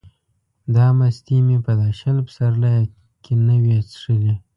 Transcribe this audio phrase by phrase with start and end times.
[0.75, 2.81] دا مستې مې په دا شل پسرلیه
[3.23, 4.35] کې نه وې څښلې.